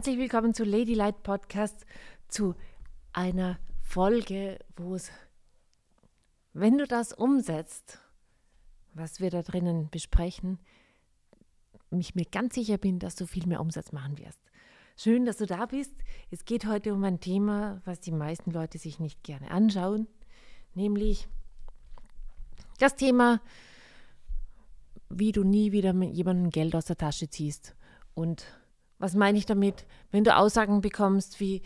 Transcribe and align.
Herzlich 0.00 0.18
willkommen 0.18 0.54
zu 0.54 0.64
Ladylike 0.64 1.18
Podcast, 1.22 1.84
zu 2.26 2.54
einer 3.12 3.58
Folge, 3.82 4.58
wo 4.74 4.94
es, 4.94 5.10
wenn 6.54 6.78
du 6.78 6.86
das 6.86 7.12
umsetzt, 7.12 7.98
was 8.94 9.20
wir 9.20 9.28
da 9.28 9.42
drinnen 9.42 9.90
besprechen, 9.90 10.58
ich 11.90 12.14
mir 12.14 12.24
ganz 12.24 12.54
sicher 12.54 12.78
bin, 12.78 12.98
dass 12.98 13.14
du 13.14 13.26
viel 13.26 13.46
mehr 13.46 13.60
Umsatz 13.60 13.92
machen 13.92 14.16
wirst. 14.16 14.40
Schön, 14.96 15.26
dass 15.26 15.36
du 15.36 15.44
da 15.44 15.66
bist. 15.66 15.92
Es 16.30 16.46
geht 16.46 16.64
heute 16.64 16.94
um 16.94 17.04
ein 17.04 17.20
Thema, 17.20 17.82
was 17.84 18.00
die 18.00 18.10
meisten 18.10 18.52
Leute 18.52 18.78
sich 18.78 19.00
nicht 19.00 19.22
gerne 19.22 19.50
anschauen, 19.50 20.06
nämlich 20.72 21.28
das 22.78 22.96
Thema, 22.96 23.42
wie 25.10 25.32
du 25.32 25.44
nie 25.44 25.72
wieder 25.72 25.92
mit 25.92 26.14
jemandem 26.14 26.48
Geld 26.48 26.74
aus 26.74 26.86
der 26.86 26.96
Tasche 26.96 27.28
ziehst 27.28 27.76
und 28.14 28.46
was 29.00 29.14
meine 29.14 29.38
ich 29.38 29.46
damit? 29.46 29.86
Wenn 30.12 30.24
du 30.24 30.36
Aussagen 30.36 30.82
bekommst 30.82 31.40
wie, 31.40 31.62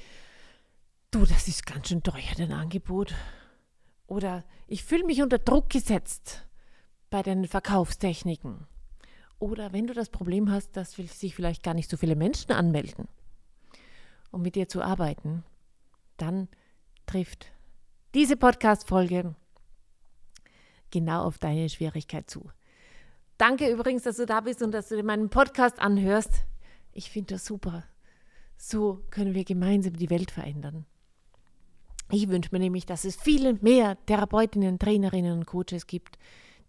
du, 1.11 1.27
das 1.27 1.49
ist 1.49 1.67
ganz 1.67 1.89
schön 1.89 2.03
teuer, 2.03 2.23
dein 2.39 2.53
Angebot. 2.53 3.13
Oder 4.07 4.45
ich 4.69 4.85
fühle 4.85 5.05
mich 5.05 5.21
unter 5.21 5.39
Druck 5.39 5.69
gesetzt 5.69 6.47
bei 7.11 7.23
deinen 7.23 7.47
Verkaufstechniken. 7.47 8.67
Oder 9.41 9.73
wenn 9.73 9.89
du 9.89 9.95
das 9.95 10.11
Problem 10.11 10.51
hast, 10.51 10.77
dass 10.77 10.93
sich 10.93 11.35
vielleicht 11.35 11.65
gar 11.65 11.75
nicht 11.75 11.91
so 11.91 11.97
viele 11.97 12.15
Menschen 12.15 12.53
anmelden, 12.53 13.09
um 14.31 14.43
mit 14.43 14.55
dir 14.55 14.69
zu 14.69 14.81
arbeiten, 14.81 15.43
dann 16.17 16.49
trifft 17.07 17.51
diese 18.15 18.37
Podcast-Folge 18.37 19.35
genau 20.93 21.25
auf 21.25 21.39
deine 21.39 21.69
Schwierigkeit 21.69 22.31
zu. 22.31 22.49
Danke 23.39 23.69
übrigens, 23.69 24.05
dass 24.05 24.19
du 24.19 24.27
da 24.27 24.41
bist 24.41 24.63
und 24.63 24.71
dass 24.71 24.89
du 24.89 24.95
dir 24.95 25.03
meinen 25.03 25.31
Podcast 25.31 25.81
anhörst. 25.81 26.45
Ich 26.95 27.11
finde 27.11 27.35
das 27.35 27.45
super. 27.45 27.85
So 28.57 29.03
können 29.11 29.35
wir 29.35 29.45
gemeinsam 29.45 29.97
die 29.97 30.11
Welt 30.11 30.31
verändern. 30.31 30.87
Ich 32.11 32.29
wünsche 32.29 32.51
mir 32.53 32.61
nämlich, 32.61 32.87
dass 32.87 33.05
es 33.05 33.17
viele 33.17 33.55
mehr 33.55 33.99
Therapeutinnen, 34.07 34.79
Trainerinnen 34.79 35.33
und 35.33 35.47
Coaches 35.47 35.87
gibt, 35.87 36.19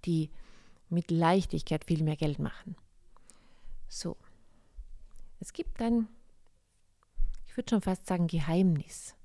die 0.06 0.32
mit 0.90 1.12
Leichtigkeit 1.12 1.86
viel 1.86 2.04
mehr 2.04 2.16
Geld 2.16 2.40
machen. 2.40 2.76
So. 3.88 4.18
Es 5.40 5.54
gibt 5.54 5.80
ein, 5.82 6.08
ich 7.46 7.56
würde 7.56 7.70
schon 7.70 7.82
fast 7.82 8.08
sagen, 8.08 8.28
Geheimnis 8.28 9.16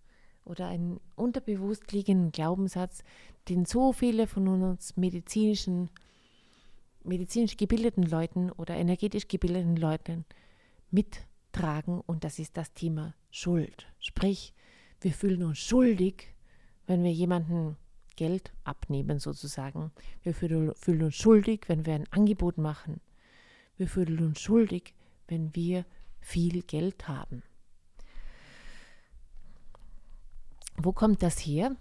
oder 0.45 0.67
einen 0.67 1.01
unterbewusst 1.17 1.93
liegenden 1.93 2.33
Glaubenssatz, 2.33 3.05
den 3.48 3.65
so 3.65 3.93
viele 3.93 4.27
von 4.27 4.48
uns 4.48 4.97
medizinischen, 4.97 5.89
medizinisch 7.05 7.56
gebildeten 7.56 8.03
Leuten 8.03 8.51
oder 8.51 8.75
energetisch 8.75 9.28
gebildeten 9.28 9.77
Leuten 9.77 10.27
mittragen 10.92 12.00
und 12.00 12.24
das 12.24 12.38
ist 12.38 12.56
das 12.56 12.72
Thema 12.72 13.14
Schuld. 13.30 13.86
Sprich, 13.98 14.55
wir 15.00 15.12
fühlen 15.12 15.42
uns 15.42 15.58
schuldig, 15.58 16.34
wenn 16.86 17.02
wir 17.05 17.12
jemanden 17.12 17.77
Geld 18.16 18.52
abnehmen 18.64 19.19
sozusagen. 19.19 19.92
Wir 20.22 20.34
fühlen 20.34 21.02
uns 21.02 21.16
schuldig, 21.16 21.62
wenn 21.69 21.86
wir 21.86 21.94
ein 21.94 22.08
Angebot 22.10 22.58
machen. 22.58 23.00
Wir 23.77 23.88
fühlen 23.88 24.19
uns 24.27 24.41
schuldig, 24.41 24.94
wenn 25.28 25.55
wir 25.55 25.86
viel 26.20 26.62
Geld 26.62 27.08
haben. 27.08 27.42
Wo 30.77 30.92
kommt 30.92 31.22
das 31.22 31.38
her? 31.38 31.76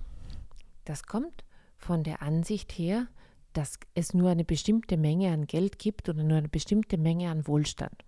Das 0.85 1.03
kommt 1.03 1.43
von 1.77 2.03
der 2.03 2.21
Ansicht 2.21 2.71
her, 2.71 3.07
dass 3.53 3.79
es 3.95 4.13
nur 4.13 4.29
eine 4.29 4.45
bestimmte 4.45 4.97
Menge 4.97 5.31
an 5.31 5.47
Geld 5.47 5.79
gibt 5.79 6.07
oder 6.07 6.23
nur 6.23 6.37
eine 6.37 6.49
bestimmte 6.49 6.97
Menge 6.97 7.29
an 7.29 7.47
Wohlstand 7.47 8.05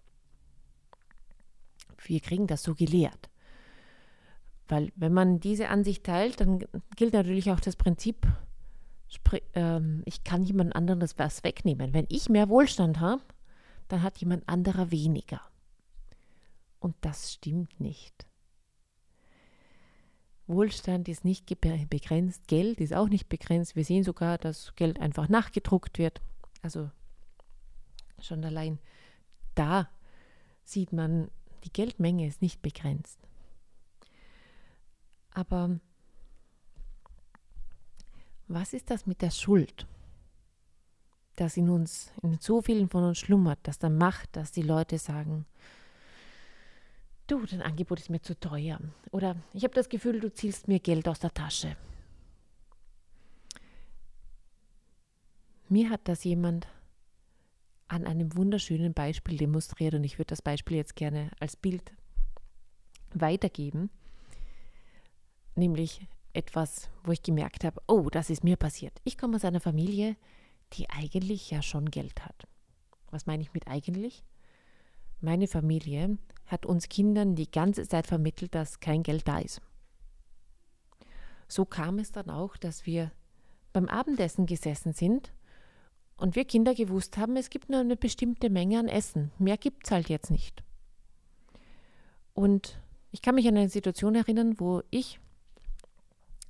wir 2.05 2.19
kriegen 2.19 2.47
das 2.47 2.63
so 2.63 2.75
gelehrt. 2.75 3.29
Weil 4.67 4.91
wenn 4.95 5.13
man 5.13 5.39
diese 5.39 5.69
Ansicht 5.69 6.05
teilt, 6.05 6.39
dann 6.39 6.65
gilt 6.95 7.13
natürlich 7.13 7.51
auch 7.51 7.59
das 7.59 7.75
Prinzip, 7.75 8.25
ähm, 9.53 10.01
ich 10.05 10.23
kann 10.23 10.43
jemand 10.43 10.75
anderem 10.75 10.99
das 10.99 11.19
was 11.19 11.43
wegnehmen. 11.43 11.93
Wenn 11.93 12.05
ich 12.09 12.29
mehr 12.29 12.47
Wohlstand 12.49 12.99
habe, 12.99 13.21
dann 13.89 14.01
hat 14.01 14.17
jemand 14.19 14.47
anderer 14.47 14.91
weniger. 14.91 15.41
Und 16.79 16.95
das 17.01 17.33
stimmt 17.33 17.79
nicht. 17.79 18.25
Wohlstand 20.47 21.07
ist 21.07 21.23
nicht 21.25 21.47
begrenzt, 21.89 22.47
Geld 22.47 22.79
ist 22.79 22.93
auch 22.93 23.09
nicht 23.09 23.29
begrenzt. 23.29 23.75
Wir 23.75 23.85
sehen 23.85 24.03
sogar, 24.03 24.37
dass 24.37 24.75
Geld 24.75 24.99
einfach 24.99 25.29
nachgedruckt 25.29 25.97
wird. 25.97 26.21
Also 26.61 26.89
schon 28.19 28.43
allein 28.43 28.79
da 29.55 29.89
sieht 30.63 30.93
man, 30.93 31.29
die 31.63 31.73
Geldmenge 31.73 32.27
ist 32.27 32.41
nicht 32.41 32.61
begrenzt. 32.61 33.19
Aber 35.33 35.79
was 38.47 38.73
ist 38.73 38.89
das 38.89 39.05
mit 39.05 39.21
der 39.21 39.31
Schuld, 39.31 39.87
das 41.35 41.57
in 41.57 41.69
uns, 41.69 42.11
in 42.21 42.37
so 42.39 42.61
vielen 42.61 42.89
von 42.89 43.03
uns 43.03 43.19
schlummert, 43.19 43.59
das 43.63 43.79
dann 43.79 43.97
macht, 43.97 44.35
dass 44.35 44.51
die 44.51 44.61
Leute 44.61 44.97
sagen, 44.97 45.45
du, 47.27 47.45
dein 47.45 47.61
Angebot 47.61 47.99
ist 47.99 48.09
mir 48.09 48.21
zu 48.21 48.37
teuer. 48.37 48.79
Oder 49.11 49.37
ich 49.53 49.63
habe 49.63 49.73
das 49.73 49.87
Gefühl, 49.87 50.19
du 50.19 50.33
zielst 50.33 50.67
mir 50.67 50.79
Geld 50.79 51.07
aus 51.07 51.19
der 51.19 51.33
Tasche. 51.33 51.77
Mir 55.69 55.89
hat 55.89 56.01
das 56.03 56.25
jemand 56.25 56.67
an 57.91 58.05
einem 58.05 58.35
wunderschönen 58.37 58.93
Beispiel 58.93 59.37
demonstriert 59.37 59.93
und 59.93 60.03
ich 60.03 60.17
würde 60.17 60.29
das 60.29 60.41
Beispiel 60.41 60.77
jetzt 60.77 60.95
gerne 60.95 61.29
als 61.39 61.57
Bild 61.57 61.91
weitergeben, 63.13 63.89
nämlich 65.55 66.07
etwas, 66.31 66.89
wo 67.03 67.11
ich 67.11 67.21
gemerkt 67.21 67.65
habe, 67.65 67.81
oh, 67.87 68.09
das 68.09 68.29
ist 68.29 68.45
mir 68.45 68.55
passiert. 68.55 69.01
Ich 69.03 69.17
komme 69.17 69.35
aus 69.35 69.43
einer 69.43 69.59
Familie, 69.59 70.15
die 70.73 70.89
eigentlich 70.89 71.51
ja 71.51 71.61
schon 71.61 71.91
Geld 71.91 72.23
hat. 72.23 72.47
Was 73.09 73.25
meine 73.25 73.43
ich 73.43 73.53
mit 73.53 73.67
eigentlich? 73.67 74.23
Meine 75.19 75.47
Familie 75.47 76.17
hat 76.45 76.65
uns 76.65 76.87
Kindern 76.87 77.35
die 77.35 77.51
ganze 77.51 77.85
Zeit 77.85 78.07
vermittelt, 78.07 78.55
dass 78.55 78.79
kein 78.79 79.03
Geld 79.03 79.27
da 79.27 79.39
ist. 79.39 79.61
So 81.49 81.65
kam 81.65 81.99
es 81.99 82.13
dann 82.13 82.29
auch, 82.29 82.55
dass 82.55 82.85
wir 82.85 83.11
beim 83.73 83.89
Abendessen 83.89 84.45
gesessen 84.45 84.93
sind 84.93 85.33
und 86.17 86.35
wir 86.35 86.45
Kinder 86.45 86.75
gewusst 86.75 87.17
haben, 87.17 87.35
es 87.35 87.49
gibt 87.49 87.69
nur 87.69 87.79
eine 87.79 87.97
bestimmte 87.97 88.49
Menge 88.49 88.79
an 88.79 88.87
Essen. 88.87 89.31
Mehr 89.39 89.57
gibt 89.57 89.85
es 89.85 89.91
halt 89.91 90.09
jetzt 90.09 90.29
nicht. 90.29 90.63
Und 92.33 92.79
ich 93.11 93.21
kann 93.21 93.35
mich 93.35 93.47
an 93.47 93.57
eine 93.57 93.69
Situation 93.69 94.15
erinnern, 94.15 94.59
wo 94.59 94.83
ich, 94.89 95.19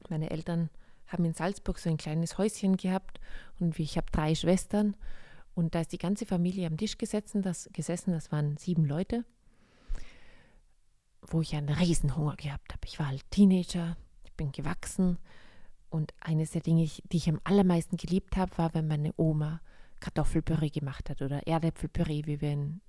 meine 0.10 0.30
Eltern 0.30 0.70
haben 1.08 1.26
in 1.26 1.34
Salzburg 1.34 1.80
so 1.80 1.90
ein 1.90 1.98
kleines 1.98 2.38
Häuschen 2.38 2.78
gehabt 2.78 3.20
und 3.60 3.78
ich 3.80 3.98
habe 3.98 4.08
drei 4.12 4.36
Schwestern 4.36 4.96
und 5.54 5.76
da 5.76 5.82
ist 5.82 5.92
die 5.92 5.98
ganze 5.98 6.26
Familie 6.26 6.68
am 6.68 6.78
Tisch 6.78 6.98
gesessen, 6.98 7.42
das, 7.42 7.70
gesessen, 7.74 8.12
das 8.12 8.32
waren 8.32 8.58
sieben 8.58 8.86
Leute, 8.86 9.26
wo 11.22 11.42
ich 11.42 11.56
einen 11.56 11.70
Riesenhunger 11.70 12.36
gehabt 12.36 12.74
habe. 12.74 12.86
Ich 12.86 13.00
war 13.00 13.08
halt 13.08 13.30
Teenager, 13.32 13.98
ich 14.24 14.34
bin 14.34 14.52
gewachsen 14.52 15.18
und 15.91 16.13
eines 16.22 16.52
der 16.52 16.62
Dinge, 16.62 16.85
die 16.85 17.18
ich 17.18 17.29
am 17.29 17.41
allermeisten 17.44 17.97
geliebt 17.97 18.38
habe, 18.38 18.57
war, 18.57 18.74
wenn 18.74 18.88
meine 18.88 19.13
Oma 19.18 19.62
Kartoffelpüree 20.00 20.69
gemacht 20.69 21.09
hat 21.09 21.22
oder 21.22 21.46
Erdäpfelpüree, 21.46 22.24
wie 22.25 22.41
wir 22.41 22.53
in 22.53 22.82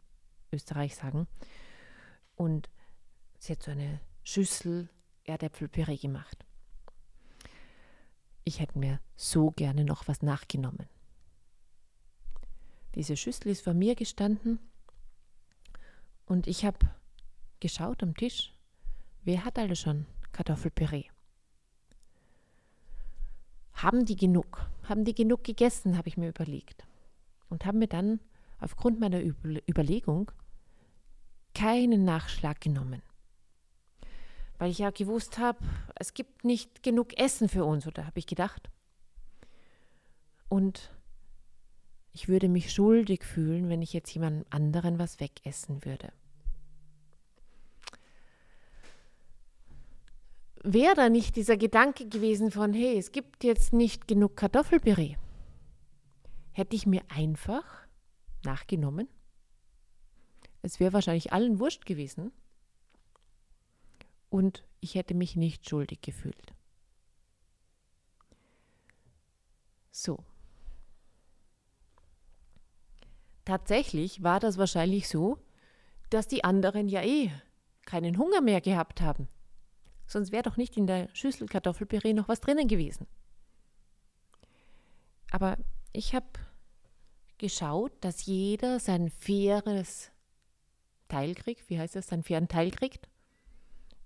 Österreich 0.52 0.94
sagen. 0.94 1.26
Und 2.36 2.70
sie 3.38 3.52
hat 3.52 3.62
so 3.62 3.72
eine 3.72 4.00
Schüssel 4.22 4.88
Erdäpfelpüree 5.24 5.96
gemacht. 5.96 6.46
Ich 8.44 8.60
hätte 8.60 8.78
mir 8.78 9.00
so 9.16 9.50
gerne 9.50 9.84
noch 9.84 10.06
was 10.06 10.22
nachgenommen. 10.22 10.88
Diese 12.94 13.16
Schüssel 13.16 13.48
ist 13.48 13.62
vor 13.62 13.74
mir 13.74 13.96
gestanden 13.96 14.60
und 16.26 16.46
ich 16.46 16.64
habe 16.64 16.78
geschaut 17.58 18.02
am 18.02 18.14
Tisch, 18.14 18.54
wer 19.24 19.44
hat 19.44 19.58
alle 19.58 19.76
schon 19.76 20.06
Kartoffelpüree? 20.32 21.11
Haben 23.82 24.04
die 24.04 24.16
genug? 24.16 24.64
Haben 24.88 25.04
die 25.04 25.14
genug 25.14 25.42
gegessen, 25.42 25.98
habe 25.98 26.08
ich 26.08 26.16
mir 26.16 26.28
überlegt. 26.28 26.86
Und 27.48 27.66
habe 27.66 27.78
mir 27.78 27.88
dann 27.88 28.20
aufgrund 28.60 29.00
meiner 29.00 29.20
Überlegung 29.20 30.30
keinen 31.52 32.04
Nachschlag 32.04 32.60
genommen. 32.60 33.02
Weil 34.58 34.70
ich 34.70 34.78
ja 34.78 34.90
gewusst 34.90 35.38
habe, 35.38 35.58
es 35.96 36.14
gibt 36.14 36.44
nicht 36.44 36.84
genug 36.84 37.18
Essen 37.18 37.48
für 37.48 37.64
uns, 37.64 37.86
oder 37.86 38.06
habe 38.06 38.20
ich 38.20 38.26
gedacht. 38.26 38.70
Und 40.48 40.92
ich 42.12 42.28
würde 42.28 42.48
mich 42.48 42.72
schuldig 42.72 43.24
fühlen, 43.24 43.68
wenn 43.68 43.82
ich 43.82 43.92
jetzt 43.92 44.14
jemand 44.14 44.46
anderen 44.52 45.00
was 45.00 45.18
wegessen 45.18 45.84
würde. 45.84 46.12
Wäre 50.62 50.94
da 50.94 51.08
nicht 51.08 51.36
dieser 51.36 51.56
Gedanke 51.56 52.08
gewesen 52.08 52.50
von, 52.50 52.72
hey, 52.72 52.98
es 52.98 53.12
gibt 53.12 53.44
jetzt 53.44 53.72
nicht 53.72 54.08
genug 54.08 54.36
Kartoffelpüree, 54.36 55.16
hätte 56.52 56.76
ich 56.76 56.86
mir 56.86 57.02
einfach 57.08 57.64
nachgenommen. 58.44 59.08
Es 60.62 60.80
wäre 60.80 60.92
wahrscheinlich 60.92 61.32
allen 61.32 61.58
wurscht 61.58 61.86
gewesen, 61.86 62.32
und 64.32 64.64
ich 64.80 64.94
hätte 64.94 65.12
mich 65.12 65.36
nicht 65.36 65.68
schuldig 65.68 66.00
gefühlt. 66.00 66.54
So. 69.90 70.24
Tatsächlich 73.44 74.22
war 74.22 74.40
das 74.40 74.56
wahrscheinlich 74.56 75.06
so, 75.06 75.36
dass 76.08 76.28
die 76.28 76.44
anderen 76.44 76.88
ja 76.88 77.02
eh 77.02 77.30
keinen 77.84 78.16
Hunger 78.16 78.40
mehr 78.40 78.62
gehabt 78.62 79.02
haben. 79.02 79.28
Sonst 80.12 80.30
wäre 80.30 80.42
doch 80.42 80.58
nicht 80.58 80.76
in 80.76 80.86
der 80.86 81.08
Schüssel 81.14 81.48
Kartoffelpüree 81.48 82.12
noch 82.12 82.28
was 82.28 82.42
drinnen 82.42 82.68
gewesen. 82.68 83.06
Aber 85.30 85.56
ich 85.94 86.14
habe 86.14 86.26
geschaut, 87.38 87.92
dass 88.02 88.26
jeder 88.26 88.78
sein 88.78 89.08
faires 89.08 90.10
Teil 91.08 91.34
kriegt. 91.34 91.70
Wie 91.70 91.78
heißt 91.78 91.96
das? 91.96 92.08
Seinen 92.08 92.24
fairen 92.24 92.46
Teil 92.46 92.70
kriegt. 92.70 93.08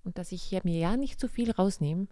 Und 0.05 0.17
dass 0.17 0.31
ich 0.31 0.45
hier 0.45 0.61
mir 0.63 0.79
ja 0.79 0.97
nicht 0.97 1.19
zu 1.19 1.29
viel 1.29 1.51
rausnehme. 1.51 2.07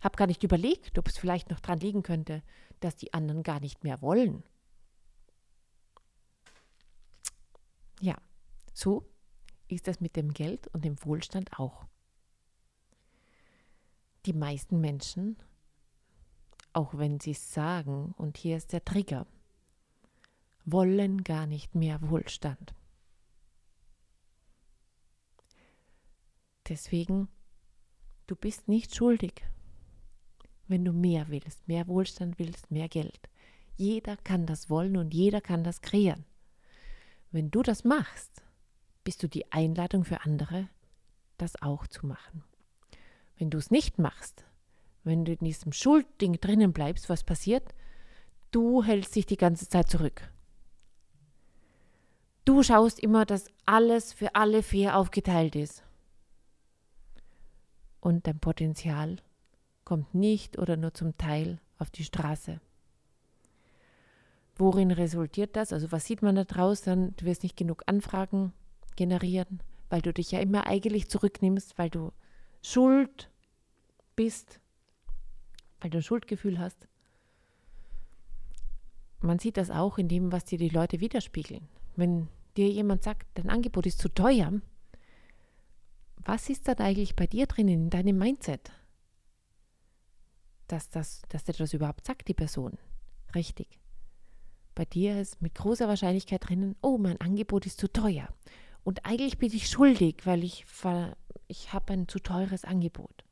Habe 0.00 0.16
gar 0.16 0.26
nicht 0.26 0.42
überlegt, 0.42 0.98
ob 0.98 1.06
es 1.06 1.16
vielleicht 1.16 1.48
noch 1.48 1.60
dran 1.60 1.78
liegen 1.78 2.02
könnte, 2.02 2.42
dass 2.80 2.96
die 2.96 3.14
anderen 3.14 3.44
gar 3.44 3.60
nicht 3.60 3.84
mehr 3.84 4.02
wollen. 4.02 4.42
Ja, 8.00 8.16
so 8.74 9.08
ist 9.68 9.86
das 9.86 10.00
mit 10.00 10.16
dem 10.16 10.34
Geld 10.34 10.66
und 10.74 10.84
dem 10.84 10.96
Wohlstand 11.04 11.60
auch. 11.60 11.86
Die 14.26 14.32
meisten 14.32 14.80
Menschen, 14.80 15.36
auch 16.72 16.98
wenn 16.98 17.20
sie 17.20 17.30
es 17.30 17.54
sagen, 17.54 18.12
und 18.18 18.36
hier 18.36 18.56
ist 18.56 18.72
der 18.72 18.84
Trigger, 18.84 19.24
wollen 20.64 21.22
gar 21.22 21.46
nicht 21.46 21.76
mehr 21.76 22.00
Wohlstand. 22.10 22.74
Deswegen, 26.68 27.28
du 28.26 28.34
bist 28.34 28.66
nicht 28.66 28.96
schuldig, 28.96 29.44
wenn 30.66 30.84
du 30.84 30.92
mehr 30.92 31.28
willst, 31.28 31.68
mehr 31.68 31.86
Wohlstand 31.86 32.40
willst, 32.40 32.72
mehr 32.72 32.88
Geld. 32.88 33.28
Jeder 33.76 34.16
kann 34.16 34.44
das 34.44 34.68
wollen 34.68 34.96
und 34.96 35.14
jeder 35.14 35.40
kann 35.40 35.62
das 35.62 35.82
kreieren. 35.82 36.24
Wenn 37.30 37.52
du 37.52 37.62
das 37.62 37.84
machst, 37.84 38.42
bist 39.04 39.22
du 39.22 39.28
die 39.28 39.52
Einladung 39.52 40.04
für 40.04 40.22
andere, 40.22 40.68
das 41.38 41.62
auch 41.62 41.86
zu 41.86 42.06
machen. 42.06 42.42
Wenn 43.38 43.50
du 43.50 43.58
es 43.58 43.70
nicht 43.70 43.98
machst, 43.98 44.44
wenn 45.04 45.24
du 45.24 45.32
in 45.32 45.44
diesem 45.44 45.72
Schuldding 45.72 46.40
drinnen 46.40 46.72
bleibst, 46.72 47.08
was 47.08 47.22
passiert? 47.22 47.74
Du 48.50 48.82
hältst 48.82 49.14
dich 49.14 49.26
die 49.26 49.36
ganze 49.36 49.68
Zeit 49.68 49.88
zurück. 49.90 50.30
Du 52.44 52.62
schaust 52.62 53.00
immer, 53.00 53.26
dass 53.26 53.50
alles 53.66 54.12
für 54.12 54.34
alle 54.34 54.62
fair 54.62 54.96
aufgeteilt 54.96 55.56
ist. 55.56 55.82
Und 58.00 58.26
dein 58.26 58.38
Potenzial 58.38 59.16
kommt 59.84 60.14
nicht 60.14 60.58
oder 60.58 60.76
nur 60.76 60.94
zum 60.94 61.16
Teil 61.18 61.60
auf 61.78 61.90
die 61.90 62.04
Straße. 62.04 62.60
Worin 64.56 64.90
resultiert 64.90 65.56
das? 65.56 65.72
Also 65.72 65.92
was 65.92 66.06
sieht 66.06 66.22
man 66.22 66.36
da 66.36 66.44
draußen? 66.44 67.14
Du 67.16 67.24
wirst 67.26 67.42
nicht 67.42 67.56
genug 67.56 67.82
Anfragen 67.86 68.52
generieren, 68.96 69.60
weil 69.90 70.00
du 70.00 70.12
dich 70.12 70.30
ja 70.30 70.40
immer 70.40 70.66
eigentlich 70.66 71.08
zurücknimmst, 71.08 71.78
weil 71.78 71.90
du 71.90 72.12
Schuld 72.62 73.30
bist, 74.14 74.60
weil 75.80 75.90
du 75.90 75.98
ein 75.98 76.02
Schuldgefühl 76.02 76.58
hast. 76.58 76.88
Man 79.20 79.38
sieht 79.38 79.56
das 79.56 79.70
auch 79.70 79.98
in 79.98 80.08
dem, 80.08 80.32
was 80.32 80.44
dir 80.44 80.58
die 80.58 80.68
Leute 80.68 81.00
widerspiegeln. 81.00 81.68
Wenn 81.96 82.28
dir 82.56 82.68
jemand 82.68 83.02
sagt, 83.02 83.26
dein 83.34 83.50
Angebot 83.50 83.86
ist 83.86 83.98
zu 83.98 84.08
teuer, 84.08 84.52
was 86.16 86.48
ist 86.48 86.68
dann 86.68 86.78
eigentlich 86.78 87.14
bei 87.14 87.26
dir 87.26 87.46
drinnen 87.46 87.84
in 87.84 87.90
deinem 87.90 88.18
Mindset? 88.18 88.72
Dass, 90.66 90.88
das, 90.88 91.22
dass 91.28 91.44
dir 91.44 91.52
das 91.52 91.72
überhaupt 91.72 92.04
sagt, 92.06 92.28
die 92.28 92.34
Person. 92.34 92.78
Richtig. 93.34 93.78
Bei 94.74 94.84
dir 94.84 95.20
ist 95.20 95.40
mit 95.40 95.54
großer 95.54 95.88
Wahrscheinlichkeit 95.88 96.48
drinnen, 96.48 96.76
oh, 96.82 96.98
mein 96.98 97.20
Angebot 97.20 97.64
ist 97.66 97.80
zu 97.80 97.90
teuer. 97.90 98.28
Und 98.84 99.06
eigentlich 99.06 99.38
bin 99.38 99.52
ich 99.52 99.68
schuldig, 99.68 100.26
weil 100.26 100.44
ich, 100.44 100.64
ich 101.48 101.72
habe 101.72 101.92
ein 101.92 102.08
zu 102.08 102.18
teures 102.18 102.64
Angebot. 102.64 103.24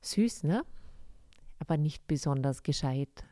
Süß, 0.00 0.44
ne? 0.44 0.64
Aber 1.58 1.76
nicht 1.76 2.06
besonders 2.06 2.62
gescheit. 2.62 3.24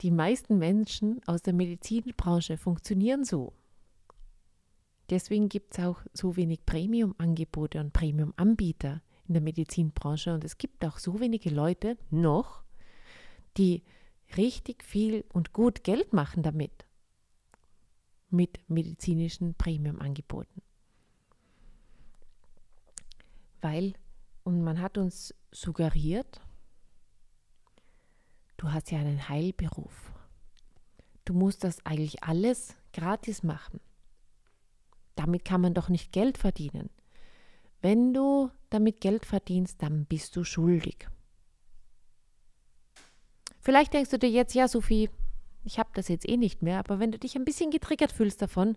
Die 0.00 0.10
meisten 0.10 0.58
Menschen 0.58 1.20
aus 1.26 1.42
der 1.42 1.52
Medizinbranche 1.52 2.56
funktionieren 2.56 3.24
so. 3.24 3.52
Deswegen 5.10 5.48
gibt 5.48 5.74
es 5.76 5.84
auch 5.84 6.00
so 6.12 6.36
wenig 6.36 6.64
Premium-Angebote 6.64 7.80
und 7.80 7.92
Premium-Anbieter 7.92 9.02
in 9.26 9.34
der 9.34 9.42
Medizinbranche. 9.42 10.34
Und 10.34 10.44
es 10.44 10.58
gibt 10.58 10.84
auch 10.84 10.98
so 10.98 11.20
wenige 11.20 11.50
Leute 11.50 11.98
noch, 12.10 12.62
die 13.56 13.82
richtig 14.36 14.82
viel 14.82 15.24
und 15.32 15.52
gut 15.52 15.84
Geld 15.84 16.12
machen 16.12 16.42
damit. 16.42 16.83
Mit 18.34 18.58
medizinischen 18.68 19.54
Premium-Angeboten. 19.54 20.60
Weil, 23.60 23.94
und 24.42 24.60
man 24.64 24.80
hat 24.80 24.98
uns 24.98 25.32
suggeriert, 25.52 26.40
du 28.56 28.72
hast 28.72 28.90
ja 28.90 28.98
einen 28.98 29.28
Heilberuf. 29.28 30.12
Du 31.24 31.32
musst 31.32 31.62
das 31.62 31.86
eigentlich 31.86 32.24
alles 32.24 32.74
gratis 32.92 33.44
machen. 33.44 33.78
Damit 35.14 35.44
kann 35.44 35.60
man 35.60 35.74
doch 35.74 35.88
nicht 35.88 36.10
Geld 36.10 36.36
verdienen. 36.36 36.90
Wenn 37.82 38.12
du 38.12 38.50
damit 38.68 39.00
Geld 39.00 39.26
verdienst, 39.26 39.80
dann 39.80 40.06
bist 40.06 40.34
du 40.34 40.42
schuldig. 40.42 41.08
Vielleicht 43.60 43.94
denkst 43.94 44.10
du 44.10 44.18
dir 44.18 44.28
jetzt, 44.28 44.54
ja, 44.54 44.66
Sophie, 44.66 45.08
ich 45.64 45.78
habe 45.78 45.90
das 45.94 46.08
jetzt 46.08 46.28
eh 46.28 46.36
nicht 46.36 46.62
mehr, 46.62 46.78
aber 46.78 46.98
wenn 46.98 47.12
du 47.12 47.18
dich 47.18 47.36
ein 47.36 47.44
bisschen 47.44 47.70
getriggert 47.70 48.12
fühlst 48.12 48.40
davon, 48.42 48.76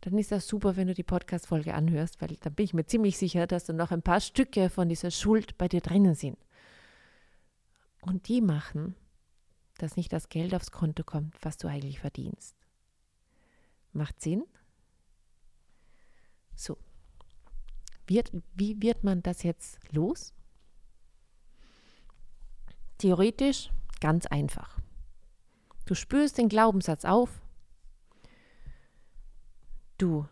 dann 0.00 0.18
ist 0.18 0.32
das 0.32 0.48
super, 0.48 0.76
wenn 0.76 0.88
du 0.88 0.94
die 0.94 1.04
Podcast-Folge 1.04 1.74
anhörst, 1.74 2.20
weil 2.20 2.36
dann 2.40 2.54
bin 2.54 2.64
ich 2.64 2.74
mir 2.74 2.84
ziemlich 2.86 3.18
sicher, 3.18 3.46
dass 3.46 3.64
da 3.64 3.72
noch 3.72 3.90
ein 3.90 4.02
paar 4.02 4.20
Stücke 4.20 4.68
von 4.68 4.88
dieser 4.88 5.10
Schuld 5.10 5.58
bei 5.58 5.68
dir 5.68 5.80
drinnen 5.80 6.14
sind. 6.14 6.38
Und 8.00 8.26
die 8.28 8.40
machen, 8.40 8.96
dass 9.78 9.96
nicht 9.96 10.12
das 10.12 10.28
Geld 10.28 10.54
aufs 10.54 10.72
Konto 10.72 11.04
kommt, 11.04 11.36
was 11.42 11.56
du 11.56 11.68
eigentlich 11.68 12.00
verdienst. 12.00 12.56
Macht 13.92 14.20
Sinn? 14.20 14.44
So. 16.56 16.76
Wird, 18.08 18.32
wie 18.54 18.82
wird 18.82 19.04
man 19.04 19.22
das 19.22 19.44
jetzt 19.44 19.78
los? 19.92 20.34
Theoretisch 22.98 23.70
Ganz 24.02 24.26
einfach. 24.26 24.81
Du 25.92 25.96
spürst 25.96 26.38
den 26.38 26.48
Glaubenssatz 26.48 27.04
auf. 27.04 27.42
Du 29.98 30.26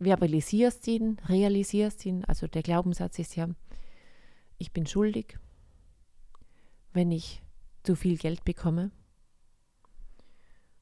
verbalisierst 0.00 0.88
ihn, 0.88 1.20
realisierst 1.28 2.06
ihn. 2.06 2.24
Also 2.24 2.46
der 2.46 2.62
Glaubenssatz 2.62 3.18
ist 3.18 3.36
ja, 3.36 3.46
ich 4.56 4.72
bin 4.72 4.86
schuldig, 4.86 5.38
wenn 6.94 7.12
ich 7.12 7.42
zu 7.82 7.94
viel 7.94 8.16
Geld 8.16 8.42
bekomme. 8.46 8.90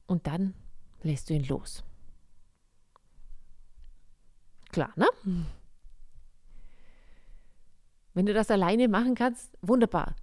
Und 0.07 0.25
dann 0.25 0.53
lässt 1.01 1.29
du 1.29 1.33
ihn 1.33 1.43
los. 1.43 1.83
Klar, 4.71 4.93
ne? 4.95 5.09
Wenn 8.13 8.25
du 8.25 8.33
das 8.33 8.49
alleine 8.49 8.87
machen 8.87 9.13
kannst, 9.13 9.57
wunderbar. 9.61 10.15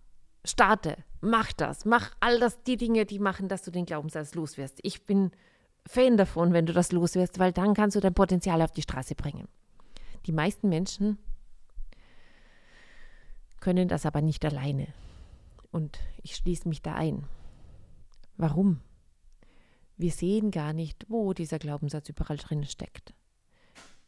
Starte, 0.44 0.96
mach 1.20 1.52
das, 1.52 1.84
mach 1.84 2.14
all 2.20 2.40
das, 2.40 2.62
die 2.62 2.76
Dinge, 2.76 3.04
die 3.06 3.18
machen, 3.18 3.48
dass 3.48 3.62
du 3.62 3.70
den 3.70 3.86
Glaubenssatz 3.86 4.34
loswirst. 4.34 4.78
Ich 4.82 5.04
bin 5.04 5.30
Fan 5.86 6.16
davon, 6.16 6.52
wenn 6.52 6.66
du 6.66 6.72
das 6.72 6.92
loswirst, 6.92 7.38
weil 7.38 7.52
dann 7.52 7.74
kannst 7.74 7.96
du 7.96 8.00
dein 8.00 8.14
Potenzial 8.14 8.62
auf 8.62 8.72
die 8.72 8.82
Straße 8.82 9.14
bringen. 9.14 9.48
Die 10.26 10.32
meisten 10.32 10.68
Menschen 10.68 11.18
können 13.60 13.88
das 13.88 14.06
aber 14.06 14.22
nicht 14.22 14.44
alleine. 14.44 14.88
Und 15.70 15.98
ich 16.22 16.36
schließe 16.36 16.68
mich 16.68 16.82
da 16.82 16.94
ein. 16.94 17.24
Warum? 18.36 18.80
Wir 19.96 20.10
sehen 20.10 20.50
gar 20.50 20.72
nicht, 20.72 21.06
wo 21.08 21.34
dieser 21.34 21.58
Glaubenssatz 21.58 22.08
überall 22.08 22.38
drin 22.38 22.64
steckt. 22.64 23.14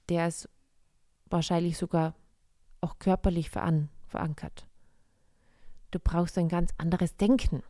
Der 0.09 0.29
ist 0.29 0.49
wahrscheinlich 1.27 1.77
sogar 1.77 2.15
auch 2.81 2.99
körperlich 2.99 3.51
verankert. 3.51 4.67
Du 5.93 6.01
brauchst 6.01 6.37
ein 6.39 6.49
ganz 6.49 6.73
anderes 6.79 7.17
Denken, 7.17 7.63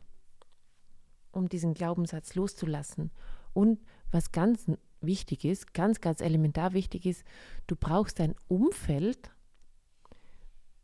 um 1.33 1.49
diesen 1.49 1.75
Glaubenssatz 1.75 2.35
loszulassen. 2.35 3.11
Und 3.53 3.81
was 4.11 4.33
ganz 4.33 4.67
wichtig 5.01 5.45
ist, 5.45 5.75
ganz, 5.75 6.01
ganz 6.01 6.21
elementar 6.21 6.73
wichtig 6.73 7.05
ist, 7.05 7.25
du 7.67 7.77
brauchst 7.77 8.21
ein 8.21 8.35
Umfeld, 8.49 9.31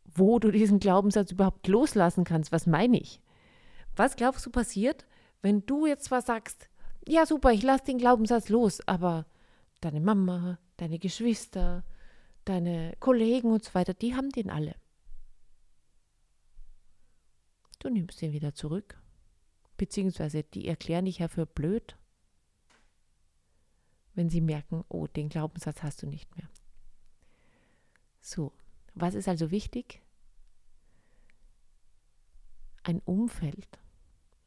wo 0.05 0.39
du 0.41 0.51
diesen 0.51 0.81
Glaubenssatz 0.81 1.31
überhaupt 1.31 1.69
loslassen 1.69 2.25
kannst. 2.25 2.51
Was 2.51 2.67
meine 2.67 2.99
ich? 2.99 3.21
Was 3.95 4.17
glaubst 4.17 4.45
du 4.45 4.51
passiert, 4.51 5.07
wenn 5.41 5.65
du 5.65 5.87
jetzt 5.87 6.07
zwar 6.07 6.23
sagst, 6.23 6.69
ja 7.07 7.25
super, 7.25 7.53
ich 7.53 7.63
lasse 7.63 7.85
den 7.85 7.99
Glaubenssatz 7.99 8.49
los, 8.49 8.81
aber 8.89 9.27
deine 9.81 10.01
Mama, 10.01 10.59
deine 10.77 10.99
Geschwister, 10.99 11.85
deine 12.45 12.95
Kollegen 12.99 13.53
und 13.53 13.65
so 13.65 13.75
weiter, 13.75 13.95
die 13.95 14.17
haben 14.17 14.31
den 14.31 14.51
alle. 14.51 14.75
Du 17.79 17.89
nimmst 17.89 18.21
den 18.21 18.33
wieder 18.33 18.55
zurück, 18.55 19.01
beziehungsweise 19.77 20.43
die 20.43 20.67
erklären 20.67 21.05
dich 21.05 21.19
ja 21.19 21.29
für 21.29 21.47
blöd, 21.47 21.97
wenn 24.15 24.29
sie 24.29 24.41
merken, 24.41 24.85
oh, 24.89 25.07
den 25.07 25.29
Glaubenssatz 25.29 25.83
hast 25.83 26.03
du 26.03 26.07
nicht 26.07 26.37
mehr. 26.37 26.49
So, 28.21 28.53
was 28.95 29.15
ist 29.15 29.29
also 29.29 29.53
wichtig? 29.53 30.03
Ein 32.83 33.01
Umfeld, 33.05 33.79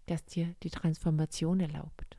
das 0.07 0.25
dir 0.25 0.53
die 0.63 0.69
Transformation 0.69 1.61
erlaubt. 1.61 2.17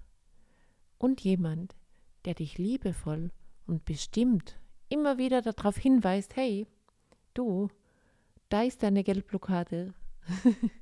Und 0.96 1.20
jemand, 1.20 1.76
der 2.24 2.34
dich 2.34 2.56
liebevoll 2.56 3.32
und 3.66 3.84
bestimmt 3.84 4.58
immer 4.88 5.18
wieder 5.18 5.42
darauf 5.42 5.76
hinweist, 5.76 6.36
hey, 6.36 6.66
du, 7.34 7.68
da 8.48 8.62
ist 8.62 8.82
deine 8.82 9.04
Geldblockade. 9.04 9.92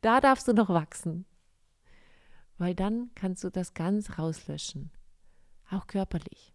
da 0.00 0.20
darfst 0.20 0.48
du 0.48 0.52
noch 0.52 0.68
wachsen. 0.68 1.24
Weil 2.58 2.74
dann 2.74 3.10
kannst 3.14 3.42
du 3.44 3.50
das 3.50 3.74
ganz 3.74 4.18
rauslöschen. 4.18 4.90
Auch 5.70 5.86
körperlich. 5.86 6.52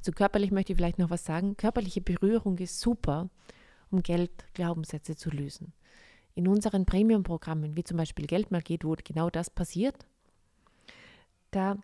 Zu 0.00 0.12
körperlich 0.12 0.50
möchte 0.50 0.72
ich 0.72 0.76
vielleicht 0.76 0.98
noch 0.98 1.10
was 1.10 1.24
sagen. 1.24 1.56
Körperliche 1.56 2.00
Berührung 2.00 2.58
ist 2.58 2.80
super, 2.80 3.28
um 3.90 4.02
Geld-Glaubenssätze 4.02 5.14
zu 5.14 5.30
lösen. 5.30 5.72
In 6.34 6.48
unseren 6.48 6.86
Premium-Programmen, 6.86 7.76
wie 7.76 7.84
zum 7.84 7.98
Beispiel 7.98 8.26
Geld 8.26 8.50
mal 8.50 8.62
geht, 8.62 8.84
wo 8.84 8.96
genau 9.04 9.30
das 9.30 9.50
passiert, 9.50 10.06
da 11.50 11.76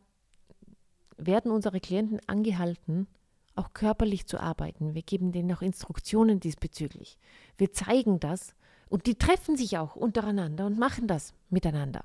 werden 1.18 1.50
unsere 1.50 1.80
Klienten 1.80 2.20
angehalten, 2.26 3.06
auch 3.54 3.72
körperlich 3.74 4.26
zu 4.26 4.40
arbeiten. 4.40 4.94
Wir 4.94 5.02
geben 5.02 5.32
denen 5.32 5.52
auch 5.52 5.62
Instruktionen 5.62 6.40
diesbezüglich. 6.40 7.18
Wir 7.56 7.72
zeigen 7.72 8.20
das 8.20 8.54
und 8.88 9.06
die 9.06 9.16
treffen 9.16 9.56
sich 9.56 9.78
auch 9.78 9.96
untereinander 9.96 10.66
und 10.66 10.78
machen 10.78 11.06
das 11.06 11.34
miteinander. 11.50 12.04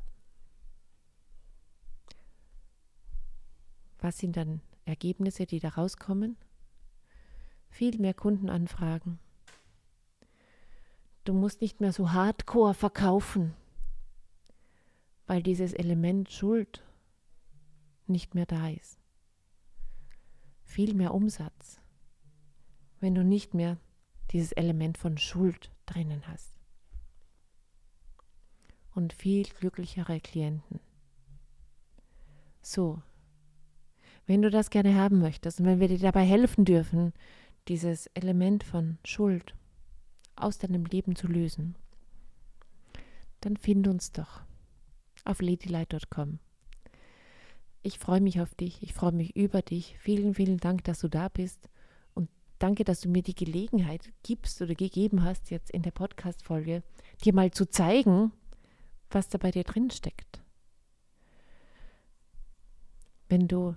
Was 3.99 4.17
sind 4.17 4.35
dann 4.35 4.61
Ergebnisse, 4.85 5.45
die 5.45 5.59
da 5.59 5.69
rauskommen? 5.69 6.35
Viel 7.69 7.97
mehr 7.99 8.13
Kundenanfragen. 8.13 9.19
Du 11.23 11.33
musst 11.33 11.61
nicht 11.61 11.79
mehr 11.79 11.93
so 11.93 12.11
hardcore 12.11 12.73
verkaufen, 12.73 13.53
weil 15.25 15.41
dieses 15.41 15.71
Element 15.71 16.29
Schuld 16.29 16.83
nicht 18.07 18.35
mehr 18.35 18.45
da 18.45 18.67
ist. 18.67 18.99
Viel 20.63 20.93
mehr 20.93 21.13
Umsatz, 21.13 21.79
wenn 22.99 23.15
du 23.15 23.23
nicht 23.23 23.53
mehr 23.53 23.77
dieses 24.31 24.51
Element 24.51 24.97
von 24.97 25.17
Schuld 25.17 25.71
drinnen 25.85 26.27
hast. 26.27 26.62
Und 28.95 29.13
viel 29.13 29.43
glücklichere 29.45 30.19
Klienten. 30.19 30.79
So, 32.61 33.01
wenn 34.25 34.41
du 34.41 34.49
das 34.49 34.69
gerne 34.69 34.95
haben 34.95 35.19
möchtest 35.19 35.59
und 35.59 35.65
wenn 35.65 35.79
wir 35.79 35.87
dir 35.87 35.99
dabei 35.99 36.23
helfen 36.23 36.63
dürfen, 36.63 37.13
dieses 37.67 38.07
Element 38.07 38.63
von 38.63 38.97
Schuld 39.03 39.55
aus 40.35 40.57
deinem 40.57 40.85
Leben 40.85 41.15
zu 41.15 41.27
lösen, 41.27 41.75
dann 43.41 43.57
find 43.57 43.87
uns 43.87 44.11
doch 44.11 44.41
auf 45.25 45.41
ladylight.com. 45.41 46.39
Ich 47.81 47.99
freue 47.99 48.21
mich 48.21 48.39
auf 48.39 48.55
dich, 48.55 48.81
ich 48.81 48.93
freue 48.93 49.11
mich 49.11 49.35
über 49.35 49.61
dich. 49.61 49.97
Vielen, 49.99 50.33
vielen 50.33 50.57
Dank, 50.57 50.85
dass 50.85 50.99
du 50.99 51.09
da 51.09 51.27
bist 51.27 51.69
und 52.13 52.29
danke, 52.59 52.85
dass 52.85 53.01
du 53.01 53.09
mir 53.09 53.23
die 53.23 53.35
Gelegenheit 53.35 54.13
gibst 54.23 54.61
oder 54.61 54.73
gegeben 54.73 55.23
hast, 55.23 55.51
jetzt 55.51 55.69
in 55.71 55.81
der 55.81 55.91
Podcast-Folge, 55.91 56.83
dir 57.25 57.33
mal 57.33 57.51
zu 57.51 57.69
zeigen, 57.69 58.31
was 59.13 59.29
da 59.29 59.37
bei 59.37 59.51
dir 59.51 59.63
drin 59.63 59.89
steckt. 59.89 60.41
Wenn 63.29 63.47
du 63.47 63.75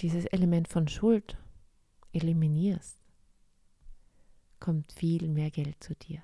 dieses 0.00 0.24
Element 0.26 0.68
von 0.68 0.88
Schuld 0.88 1.36
eliminierst, 2.12 2.98
kommt 4.60 4.92
viel 4.92 5.28
mehr 5.28 5.50
Geld 5.50 5.82
zu 5.82 5.94
dir. 5.94 6.22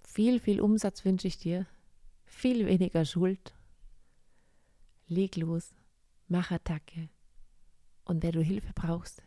Viel, 0.00 0.40
viel 0.40 0.60
Umsatz 0.60 1.04
wünsche 1.04 1.28
ich 1.28 1.38
dir, 1.38 1.66
viel 2.24 2.66
weniger 2.66 3.04
Schuld. 3.04 3.54
Leg 5.06 5.36
los, 5.36 5.74
mach 6.26 6.50
Attacke. 6.50 7.08
Und 8.04 8.22
wenn 8.22 8.32
du 8.32 8.42
Hilfe 8.42 8.72
brauchst, 8.74 9.22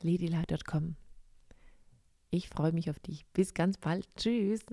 ladylight.com. 0.00 0.96
Ich 2.30 2.48
freue 2.48 2.72
mich 2.72 2.90
auf 2.90 2.98
dich. 2.98 3.26
Bis 3.32 3.54
ganz 3.54 3.78
bald. 3.78 4.06
Tschüss. 4.16 4.64